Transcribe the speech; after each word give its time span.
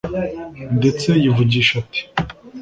ndetse 0.77 1.07
yivugisha 1.23 1.73
ati” 1.83 2.01